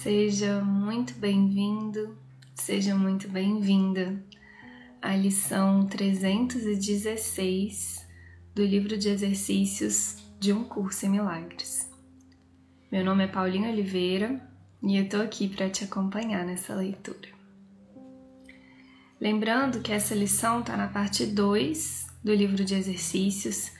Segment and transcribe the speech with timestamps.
[0.00, 2.16] Seja muito bem-vindo,
[2.54, 4.24] seja muito bem-vinda
[5.00, 8.04] à lição 316
[8.52, 11.88] do livro de exercícios de um curso em milagres.
[12.90, 14.40] Meu nome é Paulinha Oliveira
[14.82, 17.28] e eu tô aqui para te acompanhar nessa leitura.
[19.20, 23.70] Lembrando que essa lição está na parte 2 do livro de exercícios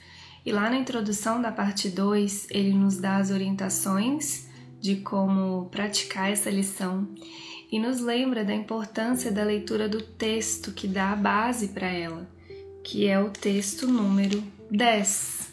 [0.45, 4.52] e lá na introdução da parte 2 ele nos dá as orientações
[4.83, 7.09] de como praticar essa lição
[7.71, 12.29] e nos lembra da importância da leitura do texto que dá a base para ela,
[12.83, 15.53] que é o texto número 10.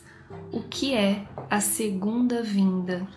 [0.51, 3.07] O que é a segunda vinda?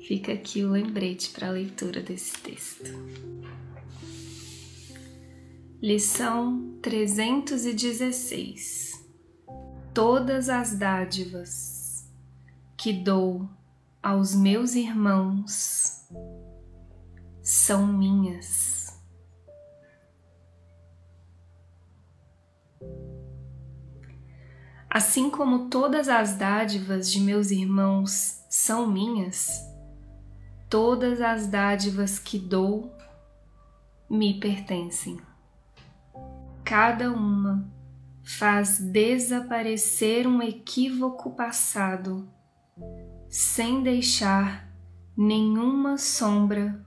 [0.00, 2.90] Fica aqui o lembrete para a leitura desse texto.
[5.80, 9.00] Lição 316
[9.94, 12.10] Todas as dádivas
[12.76, 13.48] que dou
[14.04, 16.06] aos meus irmãos
[17.42, 19.02] são minhas.
[24.90, 29.66] Assim como todas as dádivas de meus irmãos são minhas,
[30.68, 32.94] todas as dádivas que dou
[34.08, 35.18] me pertencem.
[36.62, 37.66] Cada uma
[38.22, 42.33] faz desaparecer um equívoco passado
[43.36, 44.72] sem deixar
[45.16, 46.86] nenhuma sombra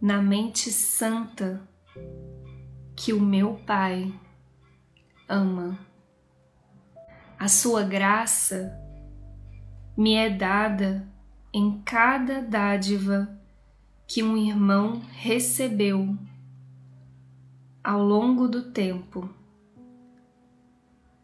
[0.00, 1.68] na mente santa
[2.94, 4.14] que o meu Pai
[5.28, 5.76] ama.
[7.36, 8.72] A sua graça
[9.96, 11.12] me é dada
[11.52, 13.36] em cada dádiva
[14.06, 16.16] que um irmão recebeu
[17.82, 19.28] ao longo do tempo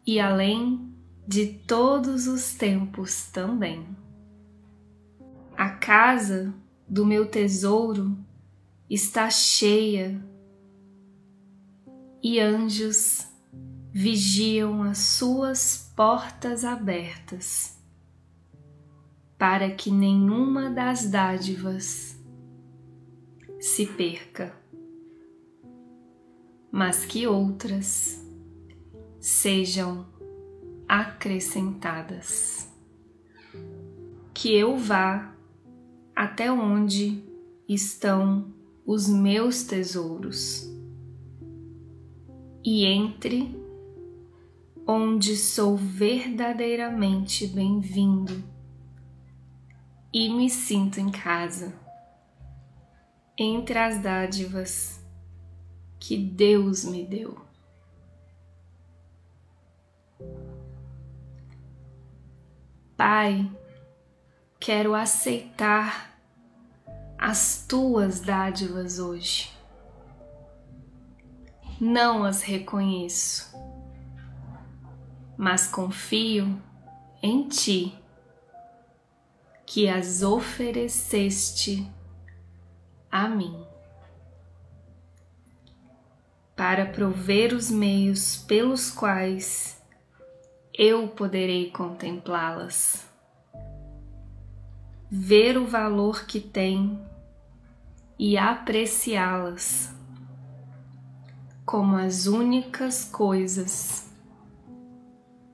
[0.05, 0.93] e além
[1.25, 4.08] de todos os tempos também.
[5.89, 6.53] Casa
[6.87, 8.15] do meu tesouro
[8.87, 10.23] está cheia
[12.21, 13.27] e anjos
[13.91, 17.81] vigiam as suas portas abertas
[19.35, 22.15] para que nenhuma das dádivas
[23.59, 24.53] se perca,
[26.71, 28.23] mas que outras
[29.19, 30.05] sejam
[30.87, 32.71] acrescentadas.
[34.35, 35.38] Que eu vá
[36.19, 37.23] até onde
[37.65, 38.53] estão
[38.85, 40.69] os meus tesouros
[42.61, 43.57] e entre
[44.85, 48.43] onde sou verdadeiramente bem-vindo
[50.13, 51.73] e me sinto em casa,
[53.37, 55.01] entre as dádivas
[55.97, 57.39] que Deus me deu.
[62.97, 63.49] Pai,
[64.59, 66.19] quero aceitar
[67.17, 69.51] as tuas dádivas hoje.
[71.79, 73.55] Não as reconheço,
[75.37, 76.61] mas confio
[77.23, 77.97] em ti
[79.65, 81.89] que as ofereceste
[83.09, 83.65] a mim
[86.55, 89.81] para prover os meios pelos quais
[90.73, 93.08] eu poderei contemplá-las,
[95.09, 96.99] ver o valor que tem
[98.17, 99.93] e apreciá-las
[101.65, 104.11] como as únicas coisas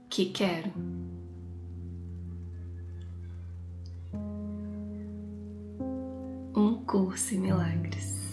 [0.10, 0.72] que quero.
[6.56, 8.25] Um curso em milagres.